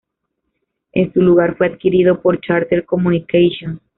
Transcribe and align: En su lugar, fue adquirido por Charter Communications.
En 0.93 1.13
su 1.13 1.21
lugar, 1.21 1.57
fue 1.57 1.67
adquirido 1.67 2.23
por 2.23 2.41
Charter 2.41 2.85
Communications. 2.87 3.81